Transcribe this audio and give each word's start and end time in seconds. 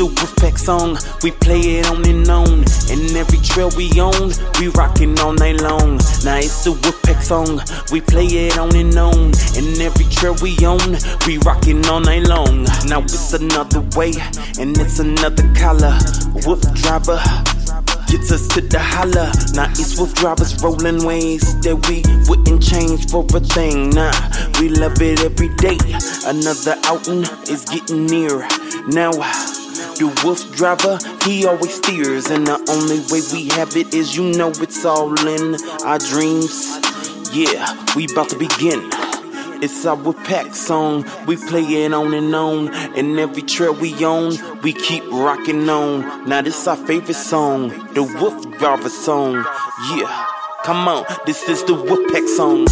the 0.00 0.06
Wolfpack 0.06 0.56
song, 0.56 0.96
we 1.22 1.30
play 1.30 1.60
it 1.76 1.86
on 1.90 2.08
and 2.08 2.26
on. 2.30 2.64
And 2.88 3.14
every 3.14 3.36
trail 3.44 3.68
we 3.76 3.92
own, 4.00 4.32
we 4.58 4.68
rockin' 4.68 5.18
all 5.18 5.34
night 5.34 5.60
long. 5.60 5.98
Now 6.24 6.40
it's 6.40 6.64
the 6.64 6.72
Wolfpack 6.72 7.20
song, 7.20 7.60
we 7.92 8.00
play 8.00 8.24
it 8.24 8.56
on 8.56 8.74
and 8.74 8.96
on. 8.96 9.32
And 9.60 9.76
every 9.76 10.06
trail 10.06 10.34
we 10.40 10.56
own, 10.64 10.96
we 11.26 11.36
rockin' 11.44 11.84
all 11.84 12.00
night 12.00 12.24
long. 12.24 12.64
Now 12.88 13.02
it's 13.02 13.34
another 13.34 13.84
way, 13.92 14.14
and 14.58 14.72
it's 14.78 15.00
another 15.00 15.44
color. 15.52 15.92
Wolf 16.48 16.62
driver 16.80 17.20
gets 18.08 18.32
us 18.32 18.48
to 18.56 18.62
the 18.62 18.80
holler. 18.80 19.28
Now 19.52 19.68
it's 19.76 19.98
Wolf 19.98 20.14
drivers 20.14 20.56
rolling 20.62 21.04
ways 21.04 21.44
that 21.60 21.76
we 21.92 22.00
wouldn't 22.24 22.62
change 22.62 23.10
for 23.10 23.26
a 23.36 23.40
thing. 23.40 23.90
Nah, 23.90 24.16
we 24.58 24.70
love 24.70 24.96
it 25.02 25.20
every 25.20 25.52
day. 25.60 25.76
Another 26.24 26.80
outing 26.88 27.28
is 27.52 27.66
getting 27.68 28.06
near. 28.06 28.48
Now, 28.88 29.12
the 30.00 30.22
wolf 30.24 30.50
driver, 30.52 30.98
he 31.24 31.46
always 31.46 31.74
steers, 31.74 32.30
and 32.30 32.46
the 32.46 32.56
only 32.72 33.00
way 33.12 33.20
we 33.32 33.48
have 33.50 33.76
it 33.76 33.92
is 33.92 34.16
you 34.16 34.32
know 34.32 34.48
it's 34.48 34.82
all 34.86 35.12
in 35.28 35.56
our 35.84 35.98
dreams. 35.98 36.78
Yeah, 37.34 37.68
we 37.94 38.06
about 38.10 38.30
to 38.30 38.38
begin. 38.38 38.88
It's 39.62 39.84
our 39.84 40.14
pack 40.24 40.54
song, 40.54 41.04
we 41.26 41.36
play 41.36 41.84
it 41.84 41.92
on 41.92 42.14
and 42.14 42.34
on. 42.34 42.74
And 42.96 43.18
every 43.18 43.42
trail 43.42 43.74
we 43.74 43.92
own, 44.02 44.32
we 44.62 44.72
keep 44.72 45.04
rocking 45.12 45.68
on. 45.68 46.26
Now, 46.26 46.40
this 46.40 46.66
our 46.66 46.76
favorite 46.76 47.12
song, 47.12 47.68
the 47.92 48.02
Wolf 48.02 48.58
Driver 48.58 48.88
song. 48.88 49.44
Yeah, 49.94 50.26
come 50.64 50.88
on, 50.88 51.04
this 51.26 51.46
is 51.46 51.62
the 51.64 51.74
Wolfpack 51.74 52.26
song. 52.26 52.62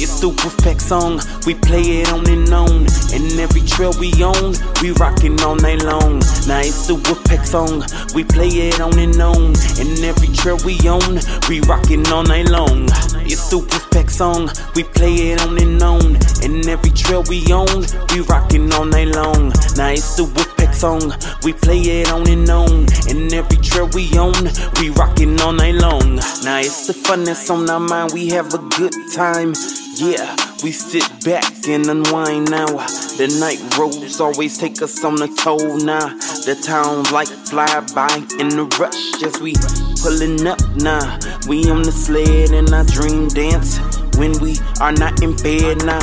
It's 0.00 0.20
the 0.20 0.30
Wolfpack 0.30 0.80
song, 0.80 1.20
we 1.44 1.54
play 1.54 2.00
it 2.00 2.10
on 2.10 2.26
and 2.30 2.48
on. 2.48 2.86
And 3.12 3.38
every 3.38 3.60
trail 3.78 3.94
we 4.00 4.10
own, 4.24 4.54
we 4.82 4.90
rockin' 4.98 5.38
all 5.40 5.54
night 5.54 5.84
long. 5.84 6.18
Now 6.50 6.58
it's 6.58 6.88
the 6.88 6.98
Wolfpack 6.98 7.46
song, 7.46 7.84
we 8.12 8.24
play 8.24 8.48
it 8.48 8.80
on 8.80 8.98
and 8.98 9.22
on. 9.22 9.54
And 9.78 9.96
every 10.02 10.34
trail 10.34 10.58
we 10.66 10.74
own, 10.88 11.22
we 11.48 11.60
rockin' 11.60 12.04
all 12.08 12.24
night 12.24 12.48
long. 12.48 12.86
It's 13.22 13.48
the 13.50 13.58
Wolfpack 13.62 14.10
song, 14.10 14.50
we 14.74 14.82
play 14.82 15.30
it 15.30 15.40
on 15.42 15.62
and 15.62 15.80
on. 15.80 16.18
And 16.42 16.66
every 16.66 16.90
trail 16.90 17.22
we 17.28 17.46
own, 17.52 17.86
we 18.10 18.18
rockin' 18.26 18.72
all 18.72 18.84
night 18.84 19.14
long. 19.14 19.50
Now 19.78 19.94
it's 19.94 20.16
the 20.16 20.24
Wolfpack 20.24 20.74
song, 20.74 21.14
we 21.44 21.52
play 21.52 21.78
it 21.78 22.10
on 22.10 22.28
and 22.28 22.50
on. 22.50 22.86
And 23.08 23.32
every 23.32 23.58
trail 23.58 23.88
we 23.94 24.10
own, 24.18 24.50
we 24.80 24.90
rockin' 24.90 25.40
all 25.40 25.52
night 25.52 25.76
long. 25.76 26.16
Now 26.42 26.58
it's 26.58 26.88
the 26.88 26.94
fun 26.94 27.22
that's 27.22 27.48
on 27.48 27.70
our 27.70 27.78
mind, 27.78 28.10
we 28.12 28.26
have 28.30 28.52
a 28.54 28.58
good 28.58 28.94
time. 29.14 29.54
Yeah, 29.94 30.34
we 30.62 30.72
sit 30.72 31.04
back 31.24 31.68
and 31.68 31.86
unwind 31.86 32.50
now. 32.50 32.66
The 32.66 33.28
night 33.38 33.60
roads 33.78 34.20
always 34.20 34.58
take 34.58 34.82
us 34.82 35.04
on 35.04 35.16
the 35.16 35.28
toll 35.28 35.78
now. 35.78 36.08
The 36.46 36.58
town 36.60 37.04
like 37.12 37.28
fly 37.28 37.66
by 37.94 38.12
in 38.38 38.48
the 38.50 38.66
rush 38.78 39.22
as 39.22 39.40
we 39.40 39.54
pulling 40.02 40.46
up 40.46 40.60
now. 40.76 41.18
We 41.48 41.70
on 41.70 41.82
the 41.82 41.92
sled 41.92 42.50
and 42.50 42.74
I 42.74 42.84
dream 42.84 43.28
dance 43.28 43.78
when 44.16 44.32
we 44.40 44.56
are 44.80 44.92
not 44.92 45.22
in 45.22 45.36
bed 45.36 45.84
now. 45.84 46.02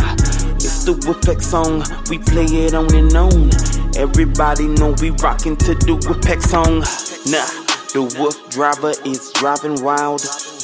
It's 0.55 0.85
the 0.85 0.93
Wolfpack 0.93 1.41
song, 1.41 1.83
we 2.09 2.17
play 2.19 2.45
it 2.45 2.73
on 2.73 2.93
and 2.95 3.15
on. 3.15 3.49
Everybody 3.97 4.67
know 4.67 4.95
we 5.01 5.09
rockin' 5.11 5.57
to 5.57 5.75
the 5.75 5.97
Wolfpack 6.05 6.41
song. 6.41 6.79
Nah, 7.29 7.45
the 7.93 8.03
wolf 8.19 8.49
driver 8.49 8.93
is 9.05 9.31
driving 9.33 9.83
wild. 9.83 10.21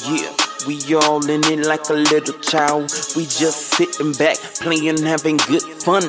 Yeah. 0.08 0.41
We 0.66 0.94
all 0.94 1.28
in 1.28 1.42
it 1.44 1.66
like 1.66 1.88
a 1.88 1.94
little 1.94 2.38
child. 2.38 2.92
We 3.16 3.24
just 3.26 3.74
sitting 3.74 4.12
back, 4.12 4.36
playing, 4.60 5.02
having 5.02 5.38
good 5.38 5.62
fun. 5.82 6.04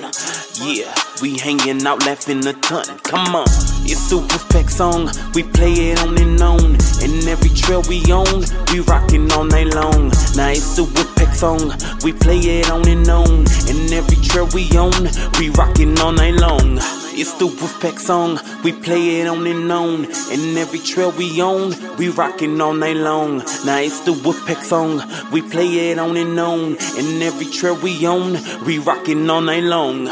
Yeah, 0.61 0.93
we 1.21 1.39
hanging 1.39 1.85
out, 1.87 2.05
laughing 2.05 2.45
a 2.45 2.53
ton. 2.53 2.85
Come 2.99 3.35
on, 3.35 3.47
it's 3.83 4.09
the 4.09 4.17
Wolfpack 4.17 4.69
song. 4.69 5.09
We 5.33 5.43
play 5.43 5.73
it 5.73 5.99
on 6.03 6.17
and 6.19 6.39
on. 6.39 6.77
And 7.01 7.27
every 7.27 7.49
trail 7.49 7.81
we 7.89 8.03
own, 8.11 8.43
we 8.71 8.81
rockin' 8.81 9.31
all 9.31 9.45
night 9.45 9.73
long. 9.73 10.09
Now 10.35 10.49
it's 10.49 10.75
the 10.75 10.83
Wolfpack 10.83 11.33
song. 11.33 11.73
We 12.03 12.13
play 12.13 12.37
it 12.37 12.69
on 12.69 12.87
and 12.87 13.07
on. 13.09 13.45
And 13.69 13.91
every 13.91 14.17
trail 14.17 14.47
we 14.53 14.69
own, 14.77 15.09
we 15.39 15.49
rockin' 15.49 15.97
all 15.99 16.11
night 16.11 16.35
long. 16.35 17.02
It's 17.15 17.33
the 17.33 17.47
Wolfpack 17.47 17.99
song, 17.99 18.39
we 18.63 18.71
play 18.71 19.21
it 19.21 19.27
on 19.27 19.45
and 19.45 19.71
on. 19.71 20.05
And 20.31 20.57
every 20.57 20.79
trail 20.79 21.11
we 21.11 21.41
own, 21.41 21.73
we 21.97 22.09
rockin' 22.09 22.59
all 22.59 22.73
night 22.73 22.97
long. 22.97 23.37
Now 23.65 23.77
it's 23.77 23.99
the 24.01 24.13
Wolfpack 24.13 24.63
song, 24.63 25.01
we 25.31 25.41
play 25.43 25.91
it 25.91 25.99
on 25.99 26.17
and 26.17 26.39
on. 26.39 26.77
And 26.97 27.21
every 27.21 27.45
trail 27.45 27.75
we 27.75 28.07
own, 28.07 28.37
we 28.65 28.79
rockin' 28.79 29.29
all 29.29 29.41
night 29.41 29.63
long. 29.63 30.09